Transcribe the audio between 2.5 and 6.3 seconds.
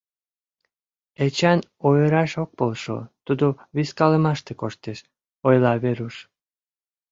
полшо, тудо вискалымаште коштеш,— ойла Веруш.